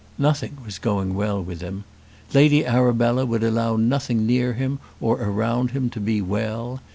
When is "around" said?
5.21-5.69